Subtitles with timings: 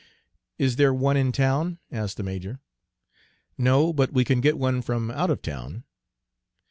[0.57, 2.59] "Is there one in town?" asked the major.
[3.55, 5.83] "No, but we can get one from out of town."